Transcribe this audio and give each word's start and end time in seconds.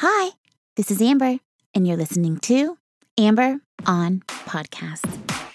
Hi, 0.00 0.32
this 0.76 0.90
is 0.90 1.00
Amber, 1.00 1.38
and 1.74 1.88
you're 1.88 1.96
listening 1.96 2.36
to 2.40 2.76
Amber 3.16 3.60
on 3.86 4.20
Podcast. 4.28 5.45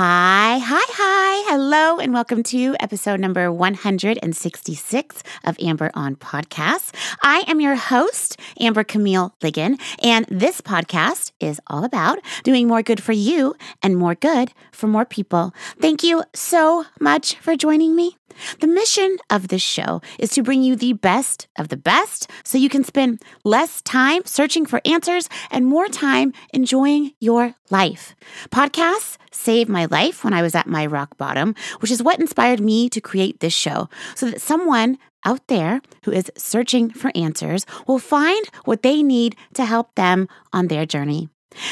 Hi, 0.00 0.58
hi, 0.58 0.84
hi. 0.90 1.50
Hello, 1.50 1.98
and 1.98 2.12
welcome 2.12 2.44
to 2.44 2.76
episode 2.78 3.18
number 3.18 3.50
166 3.50 5.22
of 5.42 5.56
Amber 5.58 5.90
on 5.92 6.14
Podcast. 6.14 6.94
I 7.20 7.42
am 7.48 7.60
your 7.60 7.74
host, 7.74 8.38
Amber 8.60 8.84
Camille 8.84 9.34
Ligon, 9.40 9.76
and 10.00 10.24
this 10.30 10.60
podcast 10.60 11.32
is 11.40 11.60
all 11.66 11.82
about 11.82 12.20
doing 12.44 12.68
more 12.68 12.84
good 12.84 13.02
for 13.02 13.10
you 13.10 13.56
and 13.82 13.96
more 13.96 14.14
good 14.14 14.52
for 14.70 14.86
more 14.86 15.04
people. 15.04 15.52
Thank 15.80 16.04
you 16.04 16.22
so 16.32 16.84
much 17.00 17.34
for 17.34 17.56
joining 17.56 17.96
me. 17.96 18.17
The 18.60 18.66
mission 18.66 19.16
of 19.30 19.48
this 19.48 19.62
show 19.62 20.00
is 20.18 20.30
to 20.30 20.42
bring 20.42 20.62
you 20.62 20.76
the 20.76 20.92
best 20.92 21.48
of 21.58 21.68
the 21.68 21.76
best 21.76 22.30
so 22.44 22.58
you 22.58 22.68
can 22.68 22.84
spend 22.84 23.22
less 23.44 23.82
time 23.82 24.22
searching 24.24 24.66
for 24.66 24.80
answers 24.84 25.28
and 25.50 25.66
more 25.66 25.88
time 25.88 26.32
enjoying 26.52 27.12
your 27.20 27.54
life. 27.70 28.14
Podcasts 28.50 29.16
saved 29.32 29.70
my 29.70 29.86
life 29.86 30.24
when 30.24 30.34
I 30.34 30.42
was 30.42 30.54
at 30.54 30.66
my 30.66 30.86
rock 30.86 31.16
bottom, 31.16 31.54
which 31.80 31.90
is 31.90 32.02
what 32.02 32.20
inspired 32.20 32.60
me 32.60 32.88
to 32.90 33.00
create 33.00 33.40
this 33.40 33.52
show 33.52 33.88
so 34.14 34.30
that 34.30 34.40
someone 34.40 34.98
out 35.24 35.46
there 35.48 35.80
who 36.04 36.12
is 36.12 36.30
searching 36.36 36.90
for 36.90 37.10
answers 37.14 37.66
will 37.86 37.98
find 37.98 38.48
what 38.64 38.82
they 38.82 39.02
need 39.02 39.36
to 39.54 39.64
help 39.64 39.94
them 39.94 40.28
on 40.52 40.68
their 40.68 40.86
journey. 40.86 41.28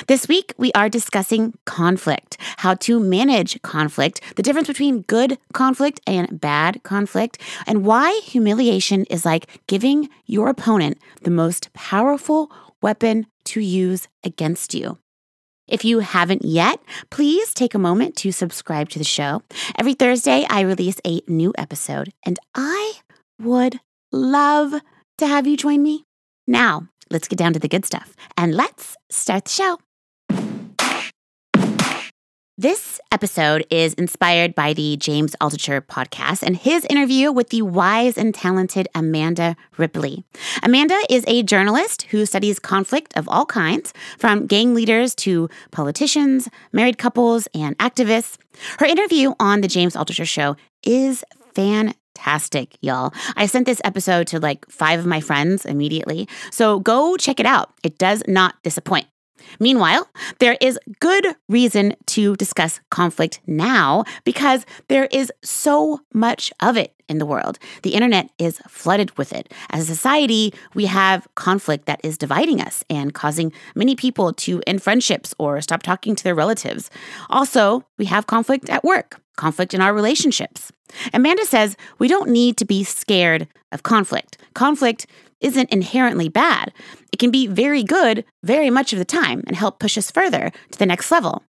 This 0.06 0.26
week, 0.28 0.54
we 0.56 0.72
are 0.72 0.88
discussing 0.88 1.54
conflict, 1.64 2.38
how 2.58 2.74
to 2.74 2.98
manage 2.98 3.60
conflict, 3.62 4.20
the 4.36 4.42
difference 4.42 4.68
between 4.68 5.02
good 5.02 5.38
conflict 5.52 6.00
and 6.06 6.40
bad 6.40 6.82
conflict, 6.82 7.40
and 7.66 7.84
why 7.84 8.20
humiliation 8.24 9.04
is 9.04 9.24
like 9.24 9.46
giving 9.66 10.08
your 10.24 10.48
opponent 10.48 10.98
the 11.22 11.30
most 11.30 11.72
powerful 11.72 12.50
weapon 12.82 13.26
to 13.44 13.60
use 13.60 14.08
against 14.24 14.74
you. 14.74 14.98
If 15.68 15.84
you 15.84 15.98
haven't 15.98 16.44
yet, 16.44 16.80
please 17.10 17.52
take 17.52 17.74
a 17.74 17.78
moment 17.78 18.16
to 18.16 18.30
subscribe 18.30 18.88
to 18.90 18.98
the 18.98 19.04
show. 19.04 19.42
Every 19.76 19.94
Thursday, 19.94 20.46
I 20.48 20.60
release 20.60 21.00
a 21.04 21.20
new 21.26 21.52
episode, 21.58 22.12
and 22.24 22.38
I 22.54 22.94
would 23.40 23.80
love 24.12 24.74
to 25.18 25.26
have 25.26 25.46
you 25.46 25.56
join 25.56 25.82
me. 25.82 26.04
Now, 26.46 26.88
let's 27.10 27.28
get 27.28 27.38
down 27.38 27.52
to 27.52 27.58
the 27.58 27.68
good 27.68 27.84
stuff 27.84 28.14
and 28.36 28.54
let's 28.54 28.96
start 29.10 29.44
the 29.44 29.50
show. 29.50 29.78
This 32.58 32.98
episode 33.12 33.66
is 33.68 33.92
inspired 33.94 34.54
by 34.54 34.72
the 34.72 34.96
James 34.96 35.36
Altucher 35.42 35.82
podcast 35.82 36.42
and 36.42 36.56
his 36.56 36.86
interview 36.86 37.30
with 37.30 37.50
the 37.50 37.60
wise 37.60 38.16
and 38.16 38.34
talented 38.34 38.88
Amanda 38.94 39.56
Ripley. 39.76 40.24
Amanda 40.62 40.98
is 41.10 41.22
a 41.26 41.42
journalist 41.42 42.04
who 42.04 42.24
studies 42.24 42.58
conflict 42.58 43.14
of 43.14 43.28
all 43.28 43.44
kinds, 43.44 43.92
from 44.16 44.46
gang 44.46 44.72
leaders 44.72 45.14
to 45.16 45.50
politicians, 45.70 46.48
married 46.72 46.96
couples, 46.96 47.46
and 47.52 47.76
activists. 47.76 48.38
Her 48.78 48.86
interview 48.86 49.34
on 49.38 49.60
the 49.60 49.68
James 49.68 49.94
Altucher 49.94 50.26
show 50.26 50.56
is 50.82 51.24
fantastic, 52.26 52.76
y'all. 52.80 53.14
I 53.36 53.46
sent 53.46 53.66
this 53.66 53.80
episode 53.84 54.26
to 54.28 54.40
like 54.40 54.68
five 54.68 54.98
of 54.98 55.06
my 55.06 55.20
friends 55.20 55.64
immediately. 55.64 56.28
So 56.50 56.80
go 56.80 57.16
check 57.16 57.38
it 57.38 57.46
out. 57.46 57.72
It 57.84 57.98
does 57.98 58.22
not 58.26 58.54
disappoint. 58.64 59.06
Meanwhile, 59.60 60.08
there 60.38 60.56
is 60.60 60.78
good 61.00 61.36
reason 61.48 61.94
to 62.06 62.36
discuss 62.36 62.80
conflict 62.90 63.40
now 63.46 64.04
because 64.24 64.66
there 64.88 65.06
is 65.06 65.32
so 65.42 66.00
much 66.12 66.52
of 66.60 66.76
it 66.76 66.94
in 67.08 67.18
the 67.18 67.26
world. 67.26 67.58
The 67.82 67.94
internet 67.94 68.30
is 68.38 68.58
flooded 68.68 69.16
with 69.16 69.32
it. 69.32 69.52
As 69.70 69.84
a 69.84 69.94
society, 69.94 70.52
we 70.74 70.86
have 70.86 71.28
conflict 71.34 71.86
that 71.86 72.00
is 72.02 72.18
dividing 72.18 72.60
us 72.60 72.84
and 72.90 73.14
causing 73.14 73.52
many 73.74 73.94
people 73.94 74.32
to 74.32 74.62
end 74.66 74.82
friendships 74.82 75.34
or 75.38 75.60
stop 75.60 75.82
talking 75.82 76.16
to 76.16 76.24
their 76.24 76.34
relatives. 76.34 76.90
Also, 77.30 77.84
we 77.96 78.06
have 78.06 78.26
conflict 78.26 78.68
at 78.68 78.84
work, 78.84 79.20
conflict 79.36 79.74
in 79.74 79.80
our 79.80 79.94
relationships. 79.94 80.72
Amanda 81.12 81.44
says 81.44 81.76
we 81.98 82.08
don't 82.08 82.30
need 82.30 82.56
to 82.56 82.64
be 82.64 82.84
scared 82.84 83.48
of 83.72 83.82
conflict. 83.82 84.38
Conflict 84.54 85.06
isn't 85.40 85.72
inherently 85.72 86.28
bad. 86.28 86.72
It 87.12 87.18
can 87.18 87.30
be 87.30 87.46
very 87.46 87.82
good 87.82 88.24
very 88.42 88.70
much 88.70 88.92
of 88.92 88.98
the 88.98 89.04
time 89.04 89.42
and 89.46 89.56
help 89.56 89.78
push 89.78 89.96
us 89.98 90.10
further 90.10 90.50
to 90.70 90.78
the 90.78 90.86
next 90.86 91.10
level. 91.10 91.42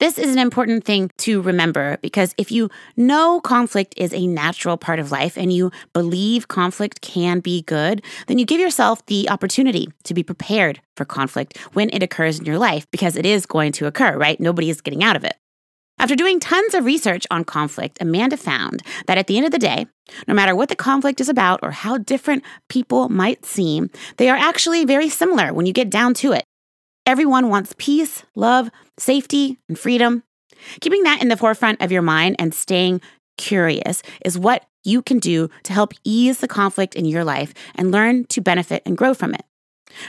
This 0.00 0.18
is 0.18 0.32
an 0.32 0.40
important 0.40 0.84
thing 0.84 1.10
to 1.18 1.40
remember 1.40 1.98
because 2.02 2.34
if 2.36 2.50
you 2.50 2.68
know 2.96 3.40
conflict 3.40 3.94
is 3.96 4.12
a 4.12 4.26
natural 4.26 4.76
part 4.76 4.98
of 4.98 5.12
life 5.12 5.38
and 5.38 5.52
you 5.52 5.70
believe 5.92 6.48
conflict 6.48 7.00
can 7.00 7.38
be 7.38 7.62
good, 7.62 8.02
then 8.26 8.38
you 8.38 8.44
give 8.44 8.60
yourself 8.60 9.06
the 9.06 9.30
opportunity 9.30 9.86
to 10.02 10.12
be 10.12 10.24
prepared 10.24 10.80
for 10.96 11.04
conflict 11.04 11.58
when 11.74 11.90
it 11.90 12.02
occurs 12.02 12.40
in 12.40 12.44
your 12.44 12.58
life 12.58 12.90
because 12.90 13.16
it 13.16 13.24
is 13.24 13.46
going 13.46 13.70
to 13.72 13.86
occur, 13.86 14.16
right? 14.18 14.40
Nobody 14.40 14.68
is 14.68 14.80
getting 14.80 15.04
out 15.04 15.14
of 15.14 15.22
it. 15.22 15.36
After 15.98 16.16
doing 16.16 16.40
tons 16.40 16.74
of 16.74 16.84
research 16.84 17.26
on 17.30 17.44
conflict, 17.44 17.98
Amanda 18.00 18.36
found 18.36 18.82
that 19.06 19.16
at 19.16 19.26
the 19.26 19.36
end 19.36 19.46
of 19.46 19.52
the 19.52 19.58
day, 19.58 19.86
no 20.26 20.34
matter 20.34 20.54
what 20.54 20.68
the 20.68 20.76
conflict 20.76 21.20
is 21.20 21.28
about 21.28 21.60
or 21.62 21.70
how 21.70 21.98
different 21.98 22.42
people 22.68 23.08
might 23.08 23.46
seem, 23.46 23.90
they 24.16 24.28
are 24.28 24.36
actually 24.36 24.84
very 24.84 25.08
similar 25.08 25.52
when 25.52 25.66
you 25.66 25.72
get 25.72 25.90
down 25.90 26.12
to 26.14 26.32
it. 26.32 26.44
Everyone 27.06 27.48
wants 27.48 27.74
peace, 27.78 28.24
love, 28.34 28.70
safety, 28.98 29.58
and 29.68 29.78
freedom. 29.78 30.24
Keeping 30.80 31.04
that 31.04 31.22
in 31.22 31.28
the 31.28 31.36
forefront 31.36 31.80
of 31.80 31.92
your 31.92 32.02
mind 32.02 32.36
and 32.38 32.54
staying 32.54 33.00
curious 33.36 34.02
is 34.24 34.38
what 34.38 34.64
you 34.84 35.00
can 35.00 35.18
do 35.18 35.48
to 35.62 35.72
help 35.72 35.92
ease 36.04 36.38
the 36.38 36.48
conflict 36.48 36.94
in 36.94 37.04
your 37.04 37.24
life 37.24 37.54
and 37.74 37.90
learn 37.90 38.24
to 38.26 38.40
benefit 38.40 38.82
and 38.84 38.96
grow 38.96 39.14
from 39.14 39.34
it. 39.34 39.44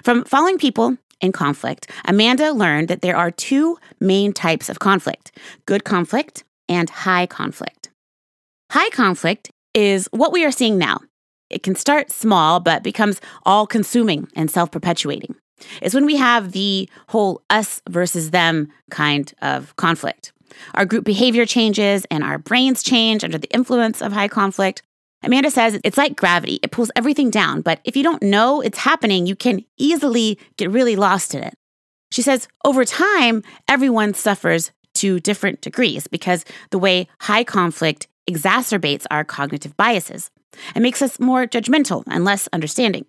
From 0.04 0.24
following 0.24 0.58
people 0.58 0.98
in 1.22 1.32
conflict, 1.32 1.90
Amanda 2.06 2.52
learned 2.52 2.88
that 2.88 3.02
there 3.02 3.16
are 3.16 3.32
two 3.32 3.78
main 4.00 4.34
types 4.34 4.70
of 4.70 4.80
conflict 4.80 5.32
good 5.66 5.84
conflict 5.84 6.44
and 6.68 6.90
high 6.90 7.26
conflict. 7.26 7.90
High 8.72 8.90
conflict 8.90 9.52
is 9.74 10.08
what 10.12 10.32
we 10.32 10.46
are 10.46 10.52
seeing 10.52 10.78
now. 10.78 11.00
It 11.50 11.64
can 11.64 11.76
start 11.76 12.12
small, 12.12 12.60
but 12.60 12.84
becomes 12.84 13.22
all 13.46 13.68
consuming 13.68 14.28
and 14.36 14.50
self 14.50 14.72
perpetuating. 14.72 15.36
It's 15.82 15.96
when 15.96 16.06
we 16.06 16.18
have 16.18 16.52
the 16.52 16.90
whole 17.10 17.42
us 17.50 17.82
versus 17.90 18.32
them 18.32 18.72
kind 18.90 19.34
of 19.42 19.76
conflict. 19.76 20.34
Our 20.74 20.86
group 20.86 21.06
behavior 21.06 21.46
changes 21.46 22.06
and 22.12 22.24
our 22.24 22.38
brains 22.38 22.84
change 22.84 23.24
under 23.24 23.38
the 23.38 23.52
influence 23.54 24.02
of 24.02 24.12
high 24.12 24.28
conflict. 24.28 24.82
Amanda 25.26 25.50
says 25.50 25.80
it's 25.84 25.98
like 25.98 26.16
gravity, 26.16 26.60
it 26.62 26.72
pulls 26.72 26.92
everything 26.96 27.30
down, 27.30 27.62
but 27.62 27.80
if 27.84 27.96
you 27.96 28.04
don't 28.04 28.22
know 28.22 28.62
it's 28.62 28.78
happening, 28.78 29.26
you 29.26 29.36
can 29.36 29.66
easily 29.78 30.40
get 30.58 30.70
really 30.70 30.96
lost 30.96 31.34
in 31.34 31.44
it. 31.44 31.56
She 32.12 32.22
says 32.22 32.48
over 32.64 32.86
time, 32.86 33.44
everyone 33.68 34.14
suffers 34.14 34.72
to 34.96 35.20
different 35.20 35.62
degrees 35.62 36.08
because 36.08 36.46
the 36.70 36.80
way 36.80 37.08
high 37.22 37.44
conflict 37.44 38.08
exacerbates 38.30 39.06
our 39.12 39.24
cognitive 39.24 39.76
biases 39.78 40.32
It 40.76 40.82
makes 40.82 41.02
us 41.02 41.20
more 41.20 41.46
judgmental 41.46 42.04
and 42.08 42.24
less 42.24 42.48
understanding. 42.54 43.06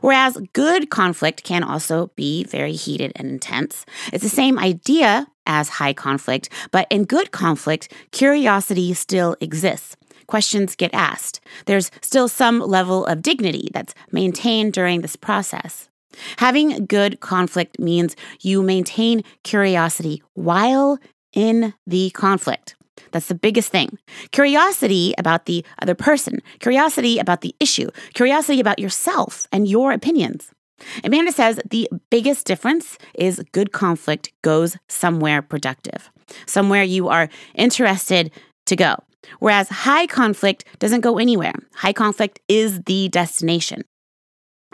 Whereas 0.00 0.38
good 0.54 0.88
conflict 0.88 1.44
can 1.44 1.62
also 1.62 2.10
be 2.16 2.44
very 2.44 2.72
heated 2.72 3.12
and 3.16 3.28
intense. 3.28 3.84
It's 4.12 4.24
the 4.24 4.30
same 4.30 4.58
idea 4.58 5.26
as 5.46 5.68
high 5.68 5.92
conflict, 5.92 6.48
but 6.70 6.86
in 6.90 7.04
good 7.04 7.30
conflict, 7.30 7.92
curiosity 8.10 8.94
still 8.94 9.36
exists 9.40 9.96
questions 10.26 10.76
get 10.76 10.92
asked. 10.94 11.40
There's 11.66 11.90
still 12.02 12.28
some 12.28 12.60
level 12.60 13.06
of 13.06 13.22
dignity 13.22 13.70
that's 13.72 13.94
maintained 14.12 14.72
during 14.72 15.00
this 15.00 15.16
process. 15.16 15.88
Having 16.38 16.86
good 16.86 17.20
conflict 17.20 17.78
means 17.78 18.16
you 18.40 18.62
maintain 18.62 19.22
curiosity 19.44 20.22
while 20.34 20.98
in 21.32 21.74
the 21.86 22.10
conflict. 22.10 22.74
That's 23.12 23.28
the 23.28 23.34
biggest 23.34 23.70
thing. 23.70 23.98
Curiosity 24.32 25.14
about 25.18 25.46
the 25.46 25.64
other 25.80 25.94
person, 25.94 26.40
curiosity 26.60 27.18
about 27.18 27.42
the 27.42 27.54
issue, 27.60 27.88
curiosity 28.14 28.60
about 28.60 28.78
yourself 28.78 29.46
and 29.52 29.68
your 29.68 29.92
opinions. 29.92 30.50
Amanda 31.04 31.32
says 31.32 31.60
the 31.70 31.88
biggest 32.10 32.46
difference 32.46 32.98
is 33.14 33.42
good 33.52 33.72
conflict 33.72 34.32
goes 34.42 34.76
somewhere 34.88 35.40
productive, 35.40 36.10
somewhere 36.46 36.82
you 36.82 37.08
are 37.08 37.28
interested 37.54 38.30
to 38.66 38.76
go. 38.76 38.96
Whereas 39.38 39.68
high 39.68 40.06
conflict 40.06 40.64
doesn't 40.78 41.00
go 41.00 41.18
anywhere. 41.18 41.54
High 41.74 41.92
conflict 41.92 42.40
is 42.48 42.82
the 42.82 43.08
destination. 43.08 43.84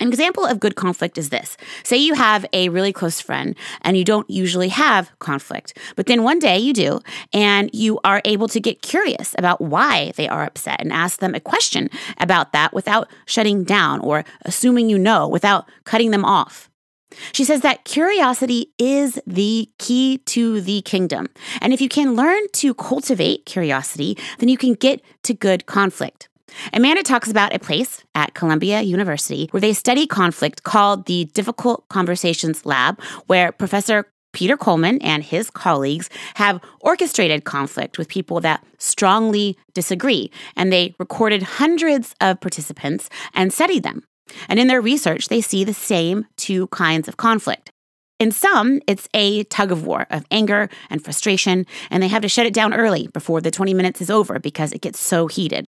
An 0.00 0.08
example 0.08 0.44
of 0.44 0.58
good 0.58 0.74
conflict 0.74 1.18
is 1.18 1.28
this. 1.28 1.56
Say 1.84 1.98
you 1.98 2.14
have 2.14 2.46
a 2.52 2.70
really 2.70 2.92
close 2.92 3.20
friend 3.20 3.54
and 3.82 3.96
you 3.96 4.04
don't 4.04 4.28
usually 4.28 4.70
have 4.70 5.12
conflict, 5.18 5.78
but 5.96 6.06
then 6.06 6.24
one 6.24 6.38
day 6.38 6.58
you 6.58 6.72
do, 6.72 7.00
and 7.32 7.70
you 7.72 8.00
are 8.02 8.22
able 8.24 8.48
to 8.48 8.58
get 8.58 8.82
curious 8.82 9.34
about 9.38 9.60
why 9.60 10.12
they 10.16 10.28
are 10.28 10.44
upset 10.44 10.80
and 10.80 10.92
ask 10.92 11.20
them 11.20 11.34
a 11.34 11.40
question 11.40 11.88
about 12.18 12.52
that 12.52 12.72
without 12.72 13.08
shutting 13.26 13.62
down 13.64 14.00
or 14.00 14.24
assuming 14.44 14.88
you 14.88 14.98
know, 14.98 15.28
without 15.28 15.68
cutting 15.84 16.10
them 16.10 16.24
off. 16.24 16.68
She 17.32 17.44
says 17.44 17.60
that 17.60 17.84
curiosity 17.84 18.72
is 18.78 19.20
the 19.26 19.68
key 19.78 20.18
to 20.26 20.60
the 20.60 20.82
kingdom. 20.82 21.28
And 21.60 21.72
if 21.72 21.80
you 21.80 21.88
can 21.88 22.14
learn 22.14 22.42
to 22.54 22.74
cultivate 22.74 23.46
curiosity, 23.46 24.16
then 24.38 24.48
you 24.48 24.58
can 24.58 24.74
get 24.74 25.02
to 25.24 25.34
good 25.34 25.66
conflict. 25.66 26.28
Amanda 26.72 27.02
talks 27.02 27.30
about 27.30 27.54
a 27.54 27.58
place 27.58 28.04
at 28.14 28.34
Columbia 28.34 28.82
University 28.82 29.48
where 29.52 29.60
they 29.60 29.72
study 29.72 30.06
conflict 30.06 30.62
called 30.62 31.06
the 31.06 31.24
Difficult 31.26 31.88
Conversations 31.88 32.66
Lab, 32.66 33.00
where 33.26 33.52
Professor 33.52 34.06
Peter 34.32 34.56
Coleman 34.56 34.98
and 35.02 35.22
his 35.22 35.50
colleagues 35.50 36.08
have 36.34 36.60
orchestrated 36.80 37.44
conflict 37.44 37.98
with 37.98 38.08
people 38.08 38.40
that 38.40 38.64
strongly 38.78 39.56
disagree, 39.74 40.30
and 40.56 40.72
they 40.72 40.94
recorded 40.98 41.42
hundreds 41.42 42.14
of 42.20 42.40
participants 42.40 43.10
and 43.34 43.52
studied 43.52 43.82
them. 43.82 44.02
And 44.48 44.58
in 44.58 44.68
their 44.68 44.80
research, 44.80 45.28
they 45.28 45.40
see 45.40 45.64
the 45.64 45.74
same 45.74 46.26
two 46.36 46.66
kinds 46.68 47.08
of 47.08 47.16
conflict. 47.16 47.70
In 48.18 48.30
some, 48.30 48.80
it's 48.86 49.08
a 49.14 49.42
tug 49.44 49.72
of 49.72 49.84
war 49.84 50.06
of 50.10 50.24
anger 50.30 50.68
and 50.90 51.02
frustration, 51.02 51.66
and 51.90 52.02
they 52.02 52.08
have 52.08 52.22
to 52.22 52.28
shut 52.28 52.46
it 52.46 52.54
down 52.54 52.72
early 52.72 53.08
before 53.08 53.40
the 53.40 53.50
20 53.50 53.74
minutes 53.74 54.00
is 54.00 54.10
over 54.10 54.38
because 54.38 54.72
it 54.72 54.80
gets 54.80 55.00
so 55.00 55.26
heated. 55.26 55.64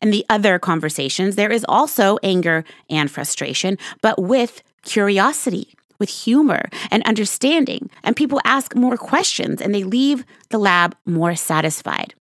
In 0.00 0.10
the 0.10 0.24
other 0.30 0.58
conversations, 0.58 1.34
there 1.34 1.50
is 1.50 1.66
also 1.68 2.18
anger 2.22 2.64
and 2.88 3.10
frustration, 3.10 3.76
but 4.02 4.22
with 4.22 4.62
curiosity, 4.82 5.74
with 5.98 6.08
humor 6.08 6.62
and 6.90 7.02
understanding. 7.04 7.90
And 8.02 8.16
people 8.16 8.40
ask 8.44 8.74
more 8.74 8.96
questions 8.96 9.60
and 9.60 9.74
they 9.74 9.84
leave 9.84 10.24
the 10.48 10.58
lab 10.58 10.96
more 11.04 11.34
satisfied. 11.34 12.14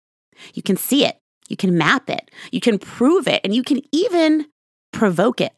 You 0.55 0.63
can 0.63 0.77
see 0.77 1.05
it, 1.05 1.19
you 1.49 1.57
can 1.57 1.79
map 1.79 2.11
it, 2.11 2.31
you 2.51 2.61
can 2.61 2.79
prove 2.79 3.29
it, 3.29 3.41
and 3.45 3.55
you 3.55 3.63
can 3.63 3.81
even 3.93 4.47
provoke 4.93 5.41
it. 5.41 5.53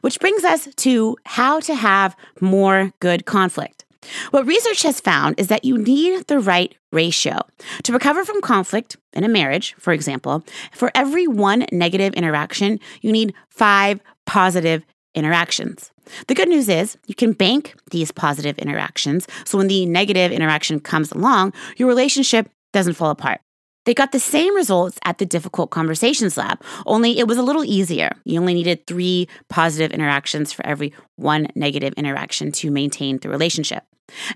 Which 0.00 0.20
brings 0.20 0.44
us 0.44 0.68
to 0.76 1.16
how 1.24 1.60
to 1.60 1.74
have 1.74 2.16
more 2.40 2.92
good 3.00 3.26
conflict. 3.26 3.84
What 4.30 4.46
research 4.46 4.82
has 4.82 5.00
found 5.00 5.38
is 5.38 5.48
that 5.48 5.64
you 5.64 5.78
need 5.78 6.26
the 6.26 6.40
right 6.40 6.74
ratio. 6.90 7.38
To 7.84 7.92
recover 7.92 8.24
from 8.24 8.40
conflict 8.40 8.96
in 9.12 9.24
a 9.24 9.28
marriage, 9.28 9.74
for 9.78 9.92
example, 9.92 10.44
for 10.72 10.90
every 10.94 11.26
one 11.26 11.66
negative 11.70 12.12
interaction, 12.14 12.80
you 13.00 13.12
need 13.12 13.34
five 13.48 14.00
positive 14.26 14.84
interactions. 15.14 15.92
The 16.26 16.34
good 16.34 16.48
news 16.48 16.68
is 16.68 16.96
you 17.06 17.14
can 17.14 17.32
bank 17.32 17.74
these 17.90 18.10
positive 18.10 18.58
interactions 18.58 19.28
so 19.44 19.58
when 19.58 19.68
the 19.68 19.86
negative 19.86 20.32
interaction 20.32 20.80
comes 20.80 21.12
along, 21.12 21.52
your 21.76 21.88
relationship 21.88 22.48
doesn't 22.72 22.94
fall 22.94 23.10
apart. 23.10 23.40
They 23.84 23.94
got 23.94 24.12
the 24.12 24.20
same 24.20 24.54
results 24.54 24.98
at 25.04 25.18
the 25.18 25.26
Difficult 25.26 25.70
Conversations 25.70 26.36
Lab, 26.36 26.62
only 26.86 27.18
it 27.18 27.26
was 27.26 27.38
a 27.38 27.42
little 27.42 27.64
easier. 27.64 28.12
You 28.24 28.38
only 28.38 28.54
needed 28.54 28.86
three 28.86 29.28
positive 29.48 29.90
interactions 29.90 30.52
for 30.52 30.64
every 30.64 30.94
one 31.16 31.48
negative 31.56 31.92
interaction 31.96 32.52
to 32.52 32.70
maintain 32.70 33.18
the 33.18 33.28
relationship. 33.28 33.82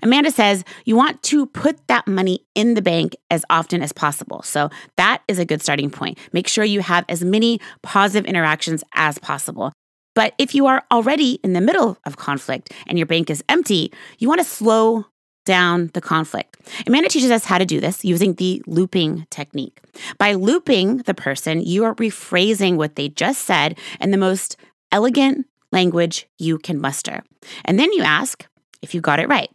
Amanda 0.01 0.31
says 0.31 0.63
you 0.85 0.95
want 0.95 1.21
to 1.23 1.45
put 1.45 1.87
that 1.87 2.07
money 2.07 2.45
in 2.55 2.73
the 2.73 2.81
bank 2.81 3.15
as 3.29 3.45
often 3.49 3.81
as 3.81 3.93
possible. 3.93 4.41
So 4.41 4.69
that 4.97 5.21
is 5.27 5.39
a 5.39 5.45
good 5.45 5.61
starting 5.61 5.91
point. 5.91 6.17
Make 6.33 6.47
sure 6.47 6.63
you 6.63 6.81
have 6.81 7.05
as 7.07 7.23
many 7.23 7.59
positive 7.83 8.25
interactions 8.25 8.83
as 8.95 9.17
possible. 9.19 9.71
But 10.15 10.33
if 10.39 10.55
you 10.55 10.65
are 10.65 10.83
already 10.91 11.33
in 11.43 11.53
the 11.53 11.61
middle 11.61 11.97
of 12.05 12.17
conflict 12.17 12.73
and 12.87 12.97
your 12.97 13.05
bank 13.05 13.29
is 13.29 13.43
empty, 13.49 13.93
you 14.17 14.27
want 14.27 14.39
to 14.39 14.45
slow 14.45 15.05
down 15.47 15.89
the 15.93 16.01
conflict. 16.01 16.57
Amanda 16.85 17.09
teaches 17.09 17.31
us 17.31 17.45
how 17.45 17.57
to 17.57 17.65
do 17.65 17.79
this 17.79 18.05
using 18.05 18.35
the 18.35 18.61
looping 18.67 19.25
technique. 19.31 19.79
By 20.19 20.33
looping 20.33 20.97
the 20.97 21.15
person, 21.15 21.61
you 21.61 21.85
are 21.85 21.95
rephrasing 21.95 22.75
what 22.75 22.95
they 22.95 23.09
just 23.09 23.45
said 23.45 23.79
in 23.99 24.11
the 24.11 24.17
most 24.17 24.57
elegant 24.91 25.47
language 25.71 26.27
you 26.37 26.59
can 26.59 26.79
muster. 26.79 27.23
And 27.65 27.79
then 27.79 27.91
you 27.93 28.03
ask 28.03 28.45
if 28.81 28.93
you 28.93 29.01
got 29.01 29.19
it 29.19 29.27
right. 29.27 29.49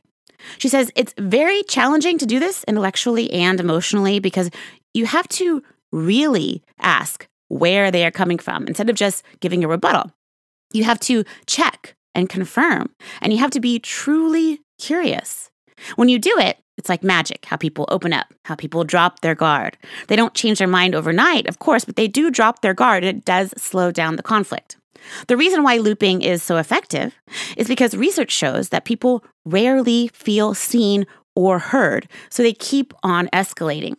She 0.59 0.69
says 0.69 0.91
it's 0.97 1.15
very 1.19 1.63
challenging 1.65 2.19
to 2.19 2.27
do 2.27 2.41
this 2.41 2.65
intellectually 2.65 3.31
and 3.33 3.61
emotionally 3.61 4.19
because 4.19 4.51
you 4.95 5.07
have 5.07 5.29
to 5.29 5.63
really 5.93 6.63
ask 6.81 7.29
where 7.49 7.91
they 7.91 8.05
are 8.05 8.11
coming 8.11 8.39
from 8.39 8.67
instead 8.67 8.91
of 8.91 8.97
just 8.97 9.23
giving 9.41 9.63
a 9.63 9.69
rebuttal. 9.69 10.11
You 10.73 10.85
have 10.85 10.99
to 11.01 11.25
check 11.47 11.95
and 12.15 12.29
confirm, 12.29 12.91
and 13.21 13.33
you 13.33 13.39
have 13.39 13.51
to 13.53 13.61
be 13.61 13.79
truly 13.79 14.61
curious. 14.79 15.51
When 15.97 16.09
you 16.09 16.19
do 16.19 16.35
it, 16.39 16.59
it's 16.79 16.89
like 16.89 17.03
magic 17.03 17.45
how 17.45 17.57
people 17.57 17.87
open 17.89 18.13
up, 18.13 18.33
how 18.45 18.55
people 18.55 18.85
drop 18.85 19.21
their 19.21 19.35
guard. 19.35 19.77
They 20.09 20.17
don't 20.17 20.35
change 20.35 20.59
their 20.59 20.69
mind 20.69 20.95
overnight, 20.95 21.47
of 21.47 21.59
course, 21.59 21.85
but 21.85 21.97
they 21.97 22.09
do 22.09 22.31
drop 22.31 22.63
their 22.63 22.75
guard 22.75 23.05
and 23.05 23.19
it 23.19 23.25
does 23.25 23.53
slow 23.57 23.91
down 23.91 24.17
the 24.17 24.23
conflict. 24.23 24.77
The 25.27 25.37
reason 25.37 25.63
why 25.63 25.79
looping 25.79 26.23
is 26.23 26.43
so 26.43 26.57
effective 26.57 27.15
is 27.57 27.69
because 27.69 27.97
research 27.97 28.31
shows 28.31 28.69
that 28.69 28.85
people 28.85 29.25
rarely 29.45 30.09
feel 30.09 30.55
seen 30.55 31.07
or 31.35 31.59
heard, 31.59 32.09
so 32.31 32.43
they 32.43 32.53
keep 32.53 32.93
on 33.03 33.29
escalating. 33.29 33.95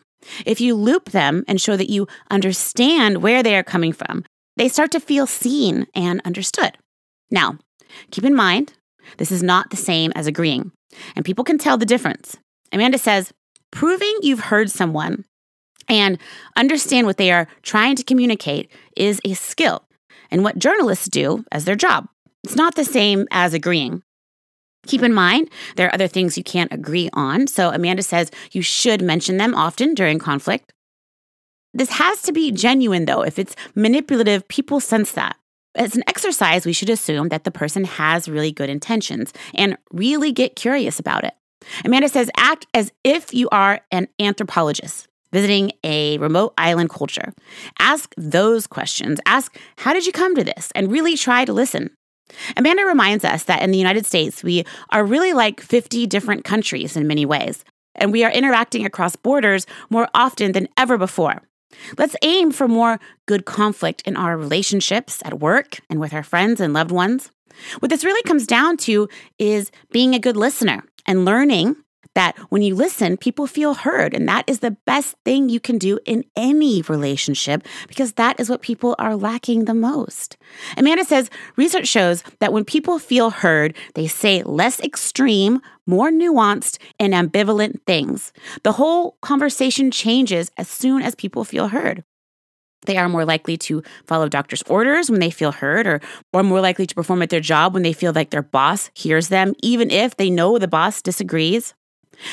If 0.45 0.61
you 0.61 0.75
loop 0.75 1.09
them 1.11 1.43
and 1.47 1.59
show 1.59 1.75
that 1.75 1.89
you 1.89 2.07
understand 2.31 3.21
where 3.21 3.43
they 3.43 3.55
are 3.55 3.63
coming 3.63 3.91
from, 3.91 4.23
they 4.55 4.69
start 4.69 4.91
to 4.91 4.99
feel 4.99 5.27
seen 5.27 5.87
and 5.95 6.21
understood. 6.23 6.77
Now, 7.31 7.57
keep 8.11 8.23
in 8.23 8.35
mind, 8.35 8.73
this 9.17 9.31
is 9.31 9.43
not 9.43 9.69
the 9.69 9.77
same 9.77 10.11
as 10.15 10.27
agreeing 10.27 10.71
and 11.15 11.25
people 11.25 11.43
can 11.43 11.57
tell 11.57 11.77
the 11.77 11.85
difference. 11.85 12.37
Amanda 12.71 12.97
says, 12.97 13.33
proving 13.71 14.15
you've 14.21 14.39
heard 14.39 14.69
someone 14.69 15.25
and 15.89 16.17
understand 16.55 17.07
what 17.07 17.17
they 17.17 17.31
are 17.31 17.47
trying 17.61 17.95
to 17.95 18.03
communicate 18.03 18.71
is 18.95 19.19
a 19.25 19.33
skill 19.33 19.83
and 20.31 20.43
what 20.43 20.57
journalists 20.57 21.07
do 21.07 21.45
as 21.51 21.65
their 21.65 21.75
job. 21.75 22.07
It's 22.43 22.55
not 22.55 22.75
the 22.75 22.85
same 22.85 23.27
as 23.31 23.53
agreeing. 23.53 24.03
Keep 24.85 25.03
in 25.03 25.13
mind, 25.13 25.49
there 25.75 25.87
are 25.87 25.93
other 25.93 26.07
things 26.07 26.37
you 26.37 26.43
can't 26.43 26.73
agree 26.73 27.09
on. 27.13 27.47
So 27.47 27.69
Amanda 27.69 28.03
says 28.03 28.31
you 28.51 28.61
should 28.61 29.01
mention 29.01 29.37
them 29.37 29.55
often 29.55 29.93
during 29.93 30.19
conflict. 30.19 30.73
This 31.73 31.91
has 31.91 32.21
to 32.23 32.31
be 32.31 32.51
genuine, 32.51 33.05
though. 33.05 33.23
If 33.23 33.39
it's 33.39 33.55
manipulative, 33.75 34.47
people 34.47 34.79
sense 34.79 35.13
that. 35.13 35.37
As 35.75 35.95
an 35.95 36.03
exercise, 36.07 36.65
we 36.65 36.73
should 36.73 36.89
assume 36.89 37.29
that 37.29 37.43
the 37.43 37.51
person 37.51 37.83
has 37.83 38.29
really 38.29 38.51
good 38.51 38.69
intentions 38.69 39.33
and 39.55 39.77
really 39.91 40.31
get 40.31 40.55
curious 40.55 40.99
about 40.99 41.23
it. 41.23 41.33
Amanda 41.83 42.09
says, 42.09 42.29
act 42.37 42.67
as 42.73 42.91
if 43.03 43.33
you 43.33 43.49
are 43.51 43.81
an 43.91 44.07
anthropologist 44.19 45.07
visiting 45.33 45.71
a 45.83 46.17
remote 46.19 46.53
island 46.57 46.91
culture. 46.91 47.33
Ask 47.79 48.13
those 48.15 48.67
questions. 48.67 49.19
Ask, 49.25 49.57
how 49.77 49.91
did 49.91 50.05
you 50.05 50.11
come 50.11 50.35
to 50.35 50.43
this? 50.43 50.71
And 50.75 50.91
really 50.91 51.17
try 51.17 51.43
to 51.43 51.51
listen. 51.51 51.89
Amanda 52.55 52.85
reminds 52.85 53.25
us 53.25 53.43
that 53.45 53.61
in 53.63 53.71
the 53.71 53.77
United 53.77 54.05
States, 54.05 54.43
we 54.43 54.63
are 54.91 55.03
really 55.03 55.33
like 55.33 55.59
50 55.59 56.05
different 56.07 56.45
countries 56.45 56.95
in 56.95 57.07
many 57.07 57.25
ways, 57.25 57.65
and 57.95 58.11
we 58.11 58.23
are 58.23 58.31
interacting 58.31 58.85
across 58.85 59.15
borders 59.15 59.65
more 59.89 60.07
often 60.13 60.51
than 60.51 60.69
ever 60.77 60.97
before. 60.97 61.41
Let's 61.97 62.15
aim 62.21 62.51
for 62.51 62.67
more 62.67 62.99
good 63.25 63.45
conflict 63.45 64.01
in 64.05 64.15
our 64.15 64.37
relationships 64.37 65.21
at 65.25 65.39
work 65.39 65.79
and 65.89 65.99
with 65.99 66.13
our 66.13 66.23
friends 66.23 66.59
and 66.61 66.73
loved 66.73 66.91
ones. 66.91 67.31
What 67.79 67.89
this 67.89 68.03
really 68.03 68.23
comes 68.23 68.47
down 68.47 68.77
to 68.77 69.07
is 69.37 69.71
being 69.91 70.15
a 70.15 70.19
good 70.19 70.37
listener 70.37 70.83
and 71.05 71.25
learning 71.25 71.75
that 72.15 72.37
when 72.49 72.61
you 72.61 72.75
listen, 72.75 73.17
people 73.17 73.47
feel 73.47 73.73
heard. 73.73 74.13
And 74.13 74.27
that 74.27 74.43
is 74.47 74.59
the 74.59 74.77
best 74.85 75.15
thing 75.25 75.49
you 75.49 75.59
can 75.59 75.77
do 75.77 75.99
in 76.05 76.23
any 76.35 76.81
relationship 76.83 77.65
because 77.87 78.13
that 78.13 78.39
is 78.39 78.49
what 78.49 78.61
people 78.61 78.95
are 78.99 79.15
lacking 79.15 79.65
the 79.65 79.73
most. 79.73 80.37
Amanda 80.77 81.05
says 81.05 81.29
research 81.55 81.87
shows 81.87 82.23
that 82.39 82.53
when 82.53 82.65
people 82.65 82.99
feel 82.99 83.29
heard, 83.29 83.75
they 83.95 84.07
say 84.07 84.43
less 84.43 84.79
extreme, 84.81 85.61
more 85.85 86.11
nuanced, 86.11 86.77
and 86.99 87.13
ambivalent 87.13 87.81
things. 87.85 88.31
The 88.63 88.73
whole 88.73 89.17
conversation 89.21 89.91
changes 89.91 90.51
as 90.57 90.67
soon 90.67 91.01
as 91.01 91.15
people 91.15 91.43
feel 91.43 91.69
heard. 91.69 92.03
They 92.85 92.97
are 92.97 93.09
more 93.09 93.25
likely 93.25 93.57
to 93.57 93.81
follow 94.05 94.27
doctor's 94.27 94.63
orders 94.63 95.09
when 95.09 95.19
they 95.19 95.29
feel 95.29 95.53
heard, 95.53 95.87
or, 95.87 96.01
or 96.33 96.43
more 96.43 96.59
likely 96.61 96.85
to 96.85 96.95
perform 96.95 97.21
at 97.21 97.29
their 97.29 97.39
job 97.39 97.73
when 97.73 97.83
they 97.83 97.93
feel 97.93 98.11
like 98.11 98.29
their 98.29 98.41
boss 98.41 98.89
hears 98.93 99.29
them, 99.29 99.53
even 99.61 99.89
if 99.89 100.17
they 100.17 100.29
know 100.29 100.57
the 100.57 100.67
boss 100.67 101.01
disagrees. 101.01 101.73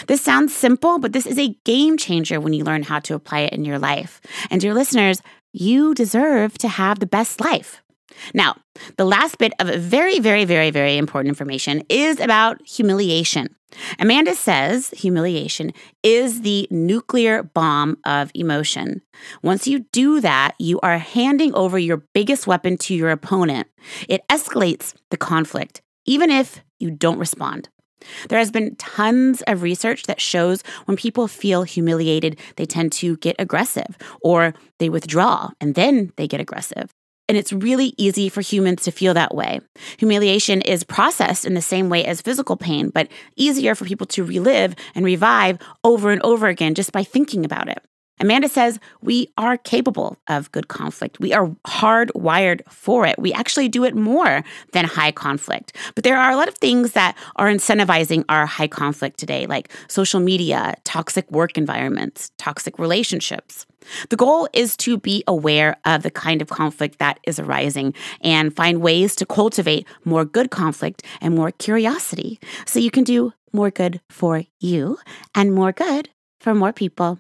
This 0.07 0.21
sounds 0.21 0.55
simple, 0.55 0.99
but 0.99 1.13
this 1.13 1.27
is 1.27 1.39
a 1.39 1.57
game 1.65 1.97
changer 1.97 2.41
when 2.41 2.53
you 2.53 2.65
learn 2.65 2.83
how 2.83 3.01
to 3.01 3.15
apply 3.15 3.41
it 3.41 3.53
in 3.53 3.65
your 3.65 3.79
life. 3.79 4.21
And 4.51 4.63
your 4.63 4.75
listeners, 4.75 5.23
you 5.53 5.95
deserve 5.95 6.59
to 6.59 6.69
have 6.69 7.01
the 7.01 7.07
best 7.07 7.41
life. 7.41 7.83
Now, 8.35 8.57
the 8.97 9.05
last 9.05 9.39
bit 9.39 9.53
of 9.59 9.69
very, 9.69 10.19
very, 10.19 10.45
very, 10.45 10.71
very 10.71 10.97
important 10.97 11.29
information 11.29 11.83
is 11.89 12.21
about 12.21 12.67
humiliation. 12.67 13.55
Amanda 13.99 14.35
says 14.35 14.91
humiliation 14.91 15.73
is 16.03 16.43
the 16.43 16.67
nuclear 16.71 17.45
bomb 17.45 17.99
of 18.05 18.31
emotion. 18.35 19.01
Once 19.43 19.69
you 19.69 19.81
do 19.93 20.21
that, 20.21 20.55
you 20.59 20.81
are 20.81 20.99
handing 20.99 21.55
over 21.55 21.79
your 21.79 21.99
biggest 22.13 22.47
weapon 22.47 22.77
to 22.79 22.95
your 22.95 23.11
opponent. 23.11 23.69
It 24.09 24.23
escalates 24.29 24.95
the 25.11 25.17
conflict, 25.17 25.83
even 26.05 26.31
if 26.31 26.61
you 26.81 26.91
don't 26.91 27.19
respond. 27.19 27.69
There 28.29 28.39
has 28.39 28.51
been 28.51 28.77
tons 28.77 29.43
of 29.47 29.63
research 29.63 30.05
that 30.05 30.21
shows 30.21 30.63
when 30.87 30.97
people 30.97 31.29
feel 31.29 31.63
humiliated, 31.63 32.39
they 32.57 32.67
tend 32.67 32.93
to 32.93 33.17
get 33.19 33.37
aggressive 33.39 33.97
or 34.23 34.55
they 34.79 34.89
withdraw 34.89 35.51
and 35.61 35.75
then 35.75 36.13
they 36.17 36.27
get 36.29 36.41
aggressive. 36.41 36.91
and 37.29 37.39
it's 37.39 37.53
really 37.53 37.95
easy 37.97 38.29
for 38.29 38.41
humans 38.41 38.83
to 38.83 38.91
feel 38.91 39.15
that 39.15 39.35
way. 39.37 39.61
Humiliation 39.99 40.63
is 40.63 40.83
processed 40.83 41.45
in 41.45 41.55
the 41.55 41.63
same 41.63 41.89
way 41.89 42.05
as 42.05 42.21
physical 42.21 42.57
pain, 42.57 42.91
but 42.91 43.07
easier 43.37 43.77
for 43.77 43.85
people 43.85 44.07
to 44.09 44.25
relive 44.25 44.75
and 44.97 45.05
revive 45.05 45.59
over 45.85 46.11
and 46.11 46.21
over 46.23 46.49
again 46.49 46.75
just 46.75 46.91
by 46.91 47.05
thinking 47.05 47.45
about 47.45 47.69
it. 47.69 47.79
Amanda 48.21 48.49
says 48.49 48.79
we 49.01 49.33
are 49.39 49.57
capable 49.57 50.17
of 50.29 50.53
good 50.53 50.69
conflict. 50.69 51.19
We 51.21 51.33
are 51.33 51.49
hardwired 51.67 52.61
for 52.69 53.07
it. 53.07 53.19
We 53.19 53.33
actually 53.33 53.69
do 53.69 53.85
it 53.85 53.95
more 53.95 54.45
than 54.73 54.85
high 54.85 55.13
conflict. 55.13 55.75
But 55.95 56.05
there 56.05 56.19
are 56.19 56.31
a 56.31 56.37
lot 56.37 56.49
of 56.49 56.55
things 56.57 56.93
that 56.93 57.17
are 57.37 57.49
incentivizing 57.49 58.25
our 58.29 58.45
high 58.45 58.69
conflict 58.69 59.19
today, 59.19 59.47
like 59.47 59.73
social 59.89 60.21
media, 60.21 60.75
toxic 60.85 61.31
work 61.31 61.57
environments, 61.57 62.31
toxic 62.37 62.79
relationships. 62.79 63.67
The 64.11 64.17
goal 64.17 64.49
is 64.53 64.77
to 64.79 64.99
be 64.99 65.25
aware 65.27 65.77
of 65.87 66.03
the 66.03 66.11
kind 66.11 66.43
of 66.43 66.49
conflict 66.49 66.99
that 66.99 67.19
is 67.27 67.39
arising 67.39 67.95
and 68.21 68.55
find 68.55 68.83
ways 68.83 69.17
to 69.17 69.27
cultivate 69.27 69.87
more 70.05 70.27
good 70.27 70.51
conflict 70.51 71.03
and 71.23 71.35
more 71.35 71.51
curiosity 71.51 72.39
so 72.67 72.79
you 72.79 72.91
can 72.91 73.05
do 73.05 73.33
more 73.53 73.71
good 73.71 74.01
for 74.11 74.45
you 74.59 74.99
and 75.35 75.55
more 75.55 75.73
good 75.73 76.11
for 76.41 76.55
more 76.55 76.73
people. 76.73 77.19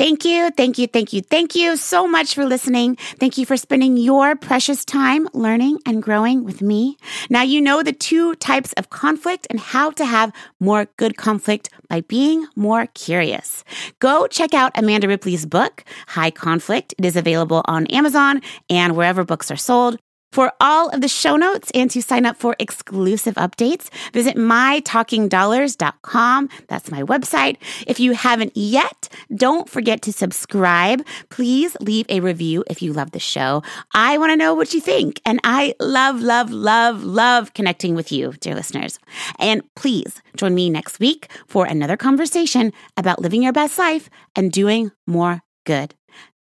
Thank 0.00 0.24
you, 0.24 0.50
thank 0.52 0.78
you, 0.78 0.86
thank 0.86 1.12
you, 1.12 1.20
thank 1.20 1.54
you 1.54 1.76
so 1.76 2.08
much 2.08 2.34
for 2.34 2.46
listening. 2.46 2.96
Thank 2.96 3.36
you 3.36 3.44
for 3.44 3.58
spending 3.58 3.98
your 3.98 4.34
precious 4.34 4.82
time 4.82 5.28
learning 5.34 5.80
and 5.84 6.02
growing 6.02 6.42
with 6.42 6.62
me. 6.62 6.96
Now 7.28 7.42
you 7.42 7.60
know 7.60 7.82
the 7.82 7.92
two 7.92 8.34
types 8.36 8.72
of 8.78 8.88
conflict 8.88 9.46
and 9.50 9.60
how 9.60 9.90
to 9.90 10.06
have 10.06 10.32
more 10.58 10.86
good 10.96 11.18
conflict 11.18 11.68
by 11.90 12.00
being 12.00 12.46
more 12.56 12.86
curious. 12.94 13.62
Go 13.98 14.26
check 14.26 14.54
out 14.54 14.72
Amanda 14.74 15.06
Ripley's 15.06 15.44
book, 15.44 15.84
High 16.06 16.30
Conflict. 16.30 16.94
It 16.96 17.04
is 17.04 17.16
available 17.16 17.60
on 17.66 17.86
Amazon 17.88 18.40
and 18.70 18.96
wherever 18.96 19.22
books 19.22 19.50
are 19.50 19.56
sold. 19.56 19.98
For 20.32 20.52
all 20.60 20.88
of 20.90 21.00
the 21.00 21.08
show 21.08 21.36
notes 21.36 21.72
and 21.74 21.90
to 21.90 22.00
sign 22.00 22.24
up 22.24 22.36
for 22.36 22.54
exclusive 22.60 23.34
updates, 23.34 23.90
visit 24.12 24.36
mytalkingdollars.com. 24.36 26.48
That's 26.68 26.88
my 26.90 27.02
website. 27.02 27.56
If 27.86 27.98
you 27.98 28.12
haven't 28.12 28.56
yet, 28.56 29.08
don't 29.34 29.68
forget 29.68 30.02
to 30.02 30.12
subscribe. 30.12 31.04
Please 31.30 31.76
leave 31.80 32.06
a 32.08 32.20
review 32.20 32.62
if 32.68 32.80
you 32.80 32.92
love 32.92 33.10
the 33.10 33.18
show. 33.18 33.64
I 33.92 34.18
want 34.18 34.30
to 34.30 34.36
know 34.36 34.54
what 34.54 34.72
you 34.72 34.80
think. 34.80 35.20
And 35.26 35.40
I 35.42 35.74
love, 35.80 36.20
love, 36.20 36.52
love, 36.52 37.02
love 37.02 37.52
connecting 37.54 37.96
with 37.96 38.12
you, 38.12 38.32
dear 38.40 38.54
listeners. 38.54 39.00
And 39.38 39.62
please 39.74 40.22
join 40.36 40.54
me 40.54 40.70
next 40.70 41.00
week 41.00 41.28
for 41.48 41.66
another 41.66 41.96
conversation 41.96 42.72
about 42.96 43.20
living 43.20 43.42
your 43.42 43.52
best 43.52 43.78
life 43.78 44.08
and 44.36 44.52
doing 44.52 44.92
more 45.06 45.42
good. 45.66 45.94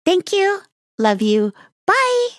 Thank 0.05 0.31
you. 0.31 0.61
Love 0.99 1.21
you. 1.21 1.53
Bye. 1.87 2.29